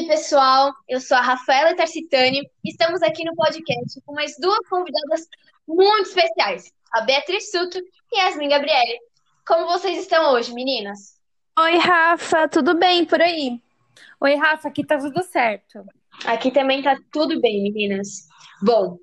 [0.00, 0.72] aí, pessoal?
[0.88, 5.26] Eu sou a Rafaela Tarcitani e estamos aqui no podcast com mais duas convidadas
[5.68, 7.78] muito especiais, a Beatriz Suto
[8.12, 8.98] e Yasmin Gabriele.
[9.46, 11.18] Como vocês estão hoje, meninas?
[11.58, 13.60] Oi, Rafa, tudo bem por aí?
[14.20, 15.84] Oi, Rafa, aqui tá tudo certo.
[16.24, 18.26] Aqui também tá tudo bem, meninas.
[18.62, 18.96] Bom,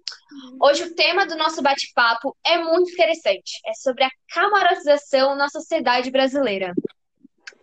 [0.59, 3.59] hoje o tema do nosso bate-papo é muito interessante.
[3.67, 6.73] É sobre a camarotização na sociedade brasileira.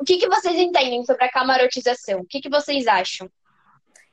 [0.04, 2.20] O que que vocês entendem sobre a camarotização?
[2.20, 3.26] O que que vocês acham?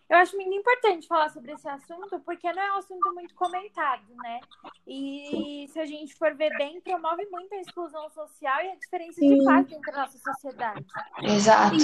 [0.09, 4.02] Eu acho muito importante falar sobre esse assunto, porque não é um assunto muito comentado,
[4.23, 4.40] né?
[4.88, 9.20] E se a gente for ver bem, promove muito a exclusão social e a diferença
[9.20, 10.86] de classe entre a nossa sociedade.
[11.23, 11.76] Exato.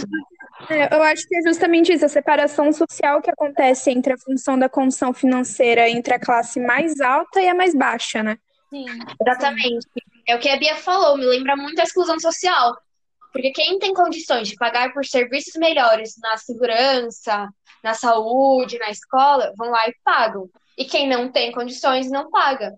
[0.70, 4.58] É, eu acho que é justamente isso, a separação social que acontece entre a função
[4.58, 8.38] da condição financeira entre a classe mais alta e a mais baixa, né?
[8.70, 8.86] Sim.
[9.22, 9.86] Exatamente.
[10.26, 12.74] É o que a Bia falou, me lembra muito a exclusão social.
[13.32, 17.50] Porque quem tem condições de pagar por serviços melhores na segurança,
[17.84, 20.50] na saúde, na escola, vão lá e pagam.
[20.78, 22.74] E quem não tem condições não paga.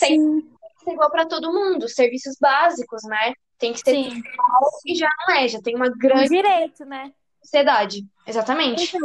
[0.00, 3.32] Tem que ser igual para todo mundo, serviços básicos, né?
[3.58, 4.18] Tem que ser Sim.
[4.18, 7.12] igual e já não é, já tem uma Um grande direito, né?
[7.42, 8.06] sociedade.
[8.26, 8.96] Exatamente.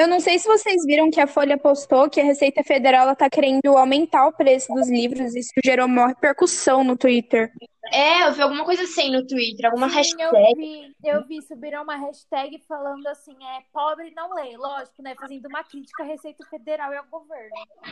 [0.00, 3.28] Eu não sei se vocês viram que a Folha postou que a Receita Federal está
[3.28, 7.52] querendo aumentar o preço dos livros, e isso gerou maior repercussão no Twitter.
[7.92, 10.22] É, eu vi alguma coisa assim no Twitter, alguma Sim, hashtag.
[10.22, 15.14] eu vi, eu vi subiram uma hashtag falando assim, é pobre não lê, lógico, né?
[15.20, 17.50] Fazendo uma crítica à Receita Federal e ao governo.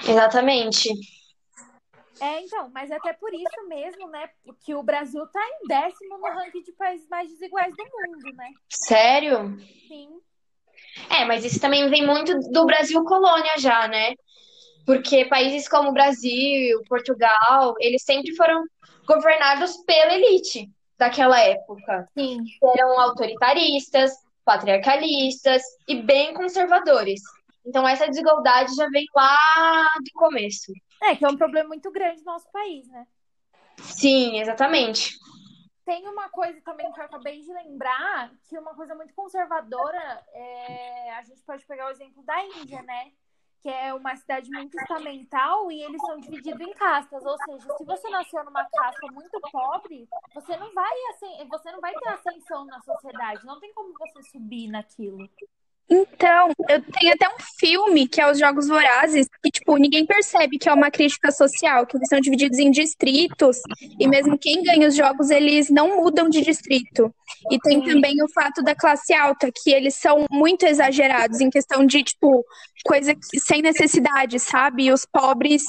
[0.08, 0.88] Exatamente.
[2.22, 4.30] É, então, mas é até por isso mesmo, né,
[4.64, 8.48] que o Brasil tá em décimo no ranking de países mais desiguais do mundo, né?
[8.70, 9.58] Sério?
[9.86, 10.20] Sim.
[11.10, 14.14] É, mas isso também vem muito do Brasil colônia já, né?
[14.84, 18.64] Porque países como o Brasil, Portugal, eles sempre foram
[19.06, 22.06] governados pela elite daquela época.
[22.16, 22.38] Sim.
[22.62, 24.12] Eram autoritaristas,
[24.44, 27.20] patriarcalistas e bem conservadores.
[27.64, 29.36] Então essa desigualdade já vem lá
[30.02, 30.72] do começo.
[31.02, 33.06] É, que é um problema muito grande no nosso país, né?
[33.76, 35.16] Sim, exatamente.
[35.88, 41.14] Tem uma coisa também que eu acabei de lembrar, que uma coisa muito conservadora, é,
[41.14, 43.10] a gente pode pegar o exemplo da Índia, né?
[43.62, 47.24] Que é uma cidade muito estamental e eles são divididos em castas.
[47.24, 51.80] Ou seja, se você nasceu numa casta muito pobre, você não vai, assim, você não
[51.80, 53.46] vai ter ascensão na sociedade.
[53.46, 55.26] Não tem como você subir naquilo.
[55.90, 60.58] Então, eu tenho até um filme que é Os Jogos Vorazes, que, tipo, ninguém percebe
[60.58, 63.58] que é uma crítica social, que eles são divididos em distritos,
[63.98, 67.12] e mesmo quem ganha os jogos, eles não mudam de distrito.
[67.50, 71.86] E tem também o fato da classe alta, que eles são muito exagerados em questão
[71.86, 72.44] de, tipo,
[72.84, 74.84] coisa que- sem necessidade, sabe?
[74.84, 75.62] E os pobres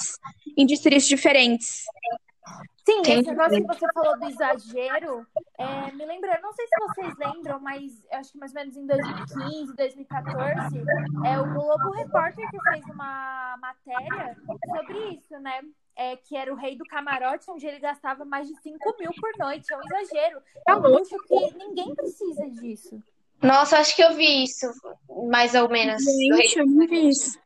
[0.57, 1.83] em distritos diferentes.
[2.89, 5.27] Sim, Tem esse negócio que você falou do exagero,
[5.59, 8.59] é, me lembra, eu não sei se vocês lembram, mas eu acho que mais ou
[8.59, 10.83] menos em 2015, 2014,
[11.23, 14.35] é o Globo Repórter que fez uma matéria
[14.75, 15.61] sobre isso, né?
[15.95, 19.31] É, que era o rei do camarote, onde ele gastava mais de 5 mil por
[19.37, 19.71] noite.
[19.71, 20.41] É um exagero.
[20.67, 23.03] É um luxo que ninguém precisa disso.
[23.41, 24.65] Nossa, acho que eu vi isso,
[25.29, 26.01] mais ou menos.
[26.03, 27.37] Gente, eu não vi isso.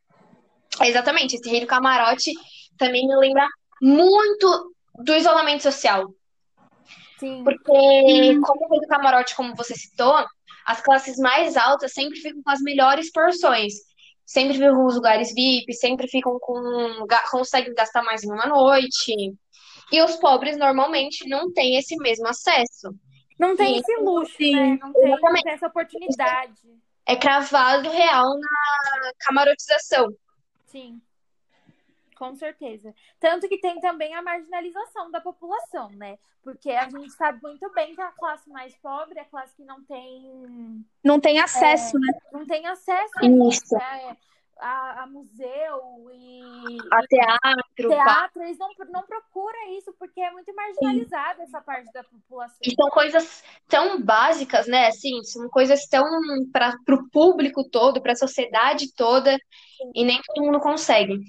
[0.81, 2.31] Exatamente, esse rei do camarote
[2.77, 3.47] também me lembra
[3.81, 6.13] muito do isolamento social.
[7.19, 7.43] Sim.
[7.43, 10.25] Porque, como o rei do camarote, como você citou,
[10.65, 13.73] as classes mais altas sempre ficam com as melhores porções.
[14.25, 17.05] Sempre ficam com os lugares VIP, sempre ficam com.
[17.29, 19.13] conseguem gastar mais em uma noite.
[19.91, 22.93] E os pobres normalmente não têm esse mesmo acesso.
[23.37, 23.79] Não tem Sim.
[23.79, 24.79] esse luxo, Sim, né?
[24.81, 26.61] Não tem, não tem essa oportunidade.
[27.05, 30.07] É cravado real na camarotização.
[30.67, 31.01] Sim,
[32.23, 32.95] com certeza.
[33.19, 36.17] Tanto que tem também a marginalização da população, né?
[36.41, 39.65] Porque a gente sabe muito bem que a classe mais pobre é a classe que
[39.65, 42.13] não tem, Não tem acesso, né?
[42.31, 43.75] não tem acesso a, Isso.
[43.75, 44.17] né,
[44.57, 48.43] a, a museu e, A teatro, teatro.
[48.43, 52.57] Eles não, não procuram isso porque é muito marginalizada essa parte da população.
[52.61, 54.87] E são coisas tão básicas, né?
[54.87, 56.05] Assim, são coisas tão
[56.53, 59.37] para o público todo, para a sociedade toda,
[59.93, 61.19] e nem todo mundo consegue.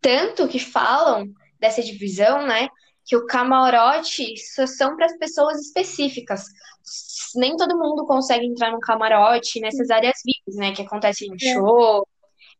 [0.00, 1.28] Tanto que falam
[1.58, 2.68] dessa divisão, né?
[3.04, 6.44] Que o camarote só são para as pessoas específicas.
[7.36, 10.72] Nem todo mundo consegue entrar no camarote nessas áreas VIPs, né?
[10.72, 12.06] Que acontecem em show,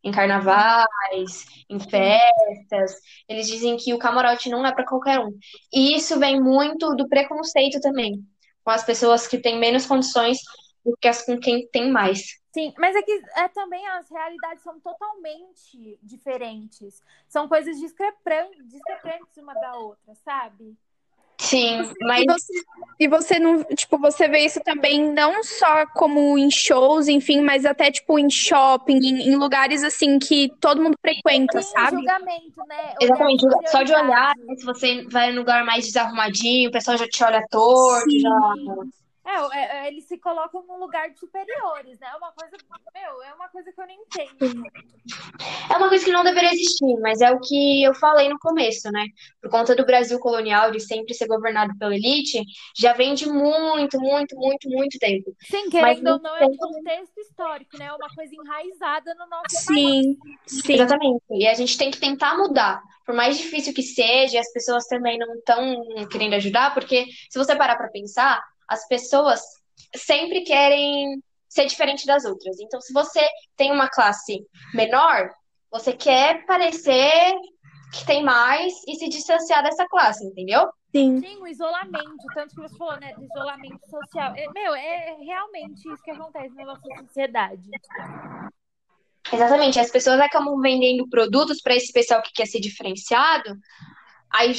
[0.03, 2.95] em carnavais, em festas.
[3.27, 5.31] Eles dizem que o camarote não é para qualquer um.
[5.73, 8.23] E isso vem muito do preconceito também,
[8.63, 10.39] com as pessoas que têm menos condições
[10.85, 12.21] do que as com quem tem mais.
[12.51, 17.01] Sim, mas é que é, também as realidades são totalmente diferentes.
[17.27, 20.75] São coisas discrepan- discrepantes uma da outra, sabe?
[21.39, 22.53] Sim, mas E você,
[22.99, 27.65] e você não, tipo, você vê isso também não só como em shows, enfim, mas
[27.65, 31.97] até tipo em shopping, em, em lugares assim que todo mundo frequenta, Sim, sabe?
[31.97, 32.93] julgamento, né?
[32.99, 37.07] Exatamente, só de olhar, né, se você vai num lugar mais desarrumadinho, o pessoal já
[37.07, 38.19] te olha torto, Sim.
[38.19, 38.98] já.
[39.29, 42.07] É, é, é, eles se colocam num lugar de superiores, né?
[42.11, 42.57] É uma coisa,
[42.91, 44.63] meu, é uma coisa que eu nem entendo.
[45.71, 48.91] É uma coisa que não deveria existir, mas é o que eu falei no começo,
[48.91, 49.05] né?
[49.39, 52.41] Por conta do Brasil colonial, de sempre ser governado pela elite,
[52.75, 55.31] já vem de muito, muito, muito, muito tempo.
[55.41, 57.85] Sim, Mas querendo ou não, é um contexto histórico, né?
[57.85, 60.05] É uma coisa enraizada no nosso país.
[60.05, 60.17] Sim,
[60.47, 60.73] sim.
[60.73, 61.23] Exatamente.
[61.29, 62.81] E a gente tem que tentar mudar.
[63.05, 67.55] Por mais difícil que seja, as pessoas também não estão querendo ajudar, porque se você
[67.55, 69.41] parar para pensar, as pessoas
[69.95, 72.59] sempre querem ser diferente das outras.
[72.59, 73.25] Então, se você
[73.57, 75.29] tem uma classe menor,
[75.71, 77.33] você quer parecer
[77.91, 80.69] que tem mais e se distanciar dessa classe, entendeu?
[80.95, 81.19] Sim.
[81.19, 84.33] Sim, o isolamento, tanto que você falou, né, do isolamento social.
[84.35, 87.63] É, meu, é realmente isso que acontece na nossa sociedade.
[89.31, 89.79] Exatamente.
[89.79, 93.55] As pessoas acabam vendendo produtos para esse pessoal que quer ser diferenciado,
[94.31, 94.53] aí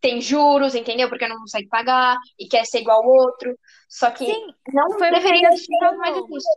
[0.00, 1.08] tem juros, entendeu?
[1.08, 3.58] Porque não consegue pagar e quer ser igual ao outro.
[3.88, 6.52] Só que Sim, não foi deveria ser mais difícil.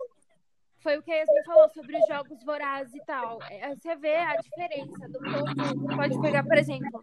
[0.82, 3.38] Foi o que a Yasmin falou sobre os jogos vorazes e tal.
[3.52, 5.96] É, Você vê a diferença do povo.
[5.96, 7.00] Pode pegar, por exemplo,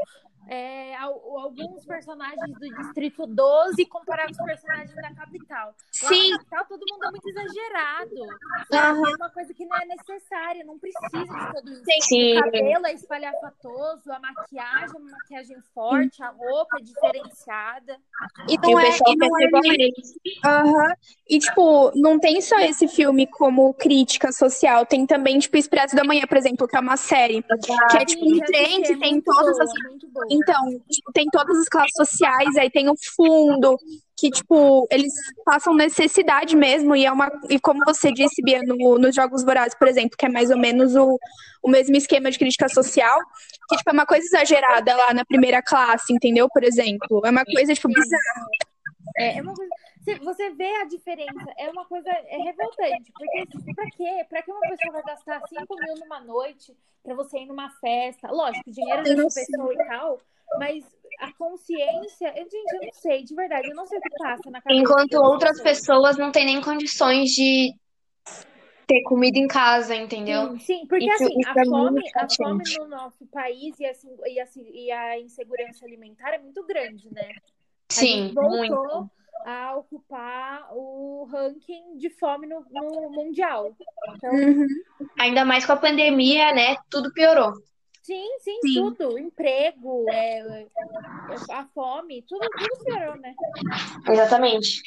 [0.49, 5.67] é, al- alguns personagens do Distrito 12 e comparar com os personagens da capital.
[5.69, 5.75] Lá
[6.09, 6.31] Sim.
[6.31, 8.15] na capital, todo mundo é muito exagerado.
[8.73, 9.11] Aham.
[9.11, 11.83] É uma coisa que não é necessária, não precisa de tudo isso.
[12.09, 12.39] Sim.
[12.39, 17.97] O cabelo é espalhafatoso, a maquiagem é uma maquiagem forte, a roupa é diferenciada.
[18.49, 19.93] E E não o é, e não ser é nem-.
[20.45, 20.95] Aham.
[21.29, 26.05] E, tipo, não tem só esse filme como crítica social, tem também, tipo, Expresso da
[26.05, 27.43] Manhã, por exemplo, que é uma série.
[27.43, 30.38] Que é, tipo, um assisti, é tem muito todas boa, as.
[30.43, 33.79] Então, tipo, tem todas as classes sociais, aí tem o fundo,
[34.17, 35.13] que, tipo, eles
[35.45, 37.31] passam necessidade mesmo, e é uma.
[37.49, 40.59] E como você disse, Bia, no, nos Jogos Vorazes, por exemplo, que é mais ou
[40.59, 41.19] menos o,
[41.63, 43.19] o mesmo esquema de crítica social,
[43.69, 46.49] que, tipo, é uma coisa exagerada lá na primeira classe, entendeu?
[46.53, 47.23] Por exemplo.
[47.25, 48.47] É uma coisa, tipo, bizarra.
[49.19, 49.78] É, é uma coisa.
[50.17, 53.13] Você, vê a diferença, é uma coisa é revoltante.
[53.13, 54.27] Porque pra quê?
[54.29, 58.31] Pra que uma pessoa vai gastar 5 mil numa noite pra você ir numa festa?
[58.31, 60.21] Lógico, dinheiro dessa pessoa e tal,
[60.59, 60.85] mas
[61.21, 62.33] a consciência.
[62.35, 64.81] Gente, eu não sei, de verdade, eu não sei o que passa na cabeça.
[64.81, 67.75] Enquanto outras pessoas não têm nem condições de
[68.87, 70.53] ter comida em casa, entendeu?
[70.53, 73.85] Sim, sim, porque Isso- assim, isso a é fome, a fome no nosso país e,
[73.85, 77.35] assim, e, assim, e a insegurança alimentar é muito grande, né?
[77.91, 79.11] Sim, voltou muito.
[79.45, 83.75] A ocupar o ranking de fome no, no mundial.
[84.17, 84.67] Então, Uhum.
[85.19, 86.77] Ainda mais com a pandemia, né?
[86.91, 87.53] Tudo piorou.
[88.03, 88.75] sim, sim, Sim.
[88.75, 89.19] tudo.
[89.19, 90.67] Emprego, é, é,
[91.53, 93.35] a fome, tudo, tudo piorou, né?
[94.09, 94.81] Exatamente.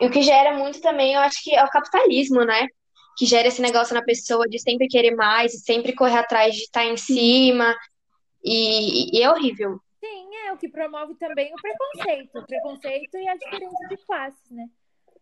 [0.00, 2.66] E o que gera muito também, eu acho que é o capitalismo, né?
[3.16, 6.62] Que gera esse negócio na pessoa de sempre querer mais, e sempre correr atrás de
[6.62, 7.74] estar em cima.
[8.44, 9.78] E, e é horrível.
[10.54, 12.38] O que promove também o preconceito.
[12.38, 14.68] O preconceito e a diferença de classes, né?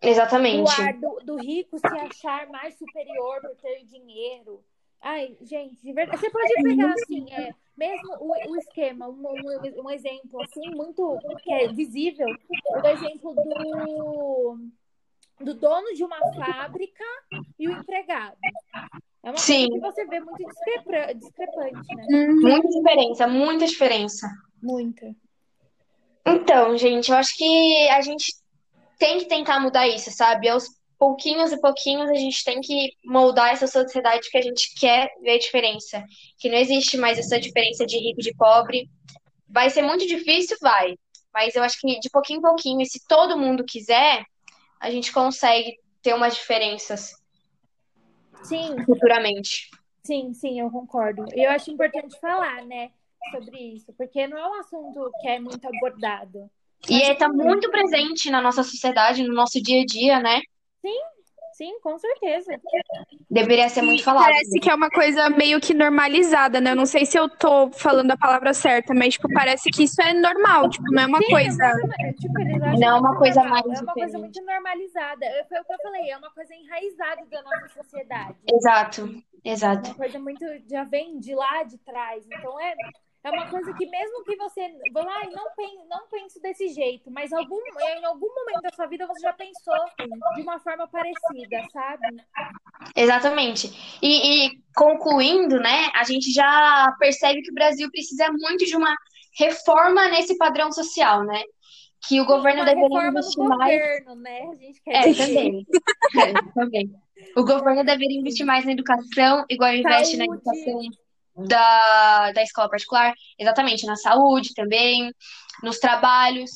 [0.03, 0.83] O Exatamente.
[0.83, 4.63] ar do, do rico se achar mais superior por ter dinheiro.
[5.01, 6.21] Ai, gente, de verdade.
[6.21, 11.19] Você pode pegar, assim, é, mesmo o, o esquema, um, um, um exemplo, assim, muito
[11.43, 12.29] que é visível,
[12.83, 14.59] o exemplo do,
[15.41, 17.05] do dono de uma fábrica
[17.59, 18.37] e o empregado.
[19.25, 19.69] É uma Sim.
[19.69, 22.07] coisa que você vê muito discrepa- discrepante, né?
[22.41, 24.29] Muita diferença, muita diferença.
[24.61, 25.15] Muita.
[26.25, 28.33] Então, gente, eu acho que a gente
[28.99, 30.49] tem que tentar mudar isso, sabe?
[30.49, 30.67] Aos
[30.99, 35.33] pouquinhos e pouquinhos a gente tem que moldar essa sociedade que a gente quer ver
[35.33, 36.05] a diferença.
[36.39, 38.89] Que não existe mais essa diferença de rico e de pobre.
[39.49, 40.97] Vai ser muito difícil, vai.
[41.35, 44.25] Mas eu acho que de pouquinho em pouquinho, e se todo mundo quiser,
[44.79, 47.13] a gente consegue ter umas diferenças
[48.43, 49.71] Sim, futuramente.
[50.05, 51.25] sim, sim, eu concordo.
[51.35, 52.91] E eu acho importante falar, né,
[53.31, 56.51] sobre isso, porque não é um assunto que é muito abordado.
[56.89, 60.41] E está muito presente na nossa sociedade, no nosso dia a dia, né?
[61.53, 62.59] Sim, com certeza.
[63.31, 64.25] Deveria ser muito falado.
[64.25, 66.71] Parece que é uma coisa meio que normalizada, né?
[66.73, 70.01] Eu não sei se eu tô falando a palavra certa, mas, tipo, parece que isso
[70.01, 71.65] é normal, tipo, não é uma Sim, coisa.
[72.01, 74.41] é é, tipo, Não é uma coisa normal, mais É uma coisa diferente.
[74.41, 75.27] muito normalizada.
[75.27, 78.37] É, Foi o que eu falei, é uma coisa enraizada da nossa sociedade.
[78.51, 79.91] Exato, exato.
[79.91, 80.45] Uma coisa muito.
[80.69, 82.25] Já vem de lá de trás.
[82.27, 82.75] Então é.
[83.25, 86.69] É uma coisa que mesmo que você vá lá e não pense, não pense desse
[86.69, 87.61] jeito, mas algum,
[87.99, 89.93] em algum momento da sua vida você já pensou
[90.35, 92.25] de uma forma parecida, sabe?
[92.97, 93.71] Exatamente.
[94.03, 98.95] E, e concluindo, né, a gente já percebe que o Brasil precisa muito de uma
[99.39, 101.41] reforma nesse padrão social, né?
[102.09, 103.81] Que o governo Uma deveria investir mais.
[103.81, 104.41] governo, né?
[104.53, 105.17] A gente quer É, dizer.
[105.17, 105.67] também.
[106.15, 106.93] É, também.
[107.37, 110.81] O governo deveria investir mais na educação, igual investe na educação
[111.43, 115.13] da, da escola particular, exatamente, na saúde também,
[115.63, 116.51] nos trabalhos.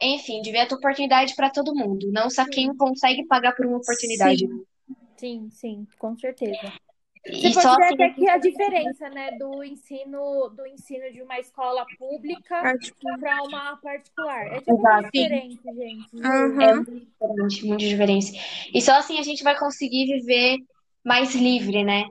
[0.00, 4.46] Enfim, devia ter oportunidade para todo mundo, não só quem consegue pagar por uma oportunidade.
[5.16, 6.72] Sim, sim, com certeza.
[7.26, 11.20] E Você só pode ver assim, que a diferença, né, do ensino, do ensino de
[11.20, 12.62] uma escola pública
[13.20, 14.46] para uma particular.
[14.46, 15.02] É tipo Exato.
[15.02, 16.10] diferente, gente.
[16.10, 16.26] juro.
[16.26, 16.62] Aham.
[16.62, 18.70] é muito diferente, muito diferente.
[18.72, 20.58] E só assim a gente vai conseguir viver
[21.04, 22.04] mais livre, né?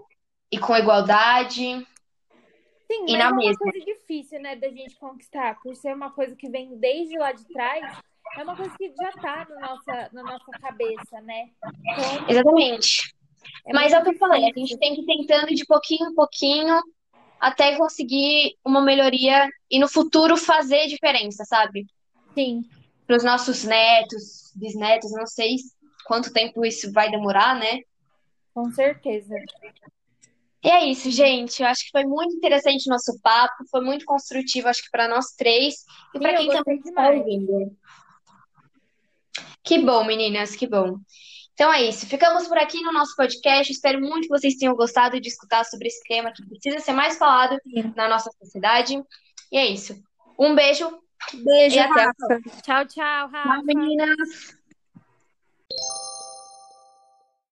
[0.51, 1.85] E com igualdade.
[2.87, 3.57] Sim, E mas na é uma mesma.
[3.57, 7.45] coisa difícil, né, da gente conquistar, por ser uma coisa que vem desde lá de
[7.51, 7.83] trás,
[8.37, 11.49] é uma coisa que já tá na nossa, na nossa cabeça, né?
[11.91, 13.13] Então, Exatamente.
[13.65, 16.09] é Mas é o que eu falei, a gente tem que ir tentando de pouquinho
[16.09, 16.81] em pouquinho
[17.39, 21.85] até conseguir uma melhoria e no futuro fazer diferença, sabe?
[22.33, 22.63] Sim,
[23.05, 25.55] Para os nossos netos, bisnetos, não sei
[26.05, 27.79] quanto tempo isso vai demorar, né?
[28.53, 29.35] com certeza.
[30.63, 31.61] E é isso, gente.
[31.61, 35.07] Eu acho que foi muito interessante o nosso papo, foi muito construtivo, acho que para
[35.07, 35.75] nós três
[36.13, 37.77] e Sim, para quem também está ouvindo.
[39.63, 40.97] Que bom, meninas, que bom.
[41.53, 42.05] Então é isso.
[42.05, 43.71] Ficamos por aqui no nosso podcast.
[43.71, 47.17] Espero muito que vocês tenham gostado de escutar sobre esse tema que precisa ser mais
[47.17, 47.57] falado
[47.95, 49.01] na nossa sociedade.
[49.51, 49.95] E é isso.
[50.39, 50.87] Um beijo
[51.33, 52.13] Beijo, e Rafa.
[52.63, 53.43] Tchau, tchau, Rafa.
[53.43, 54.56] próxima, meninas.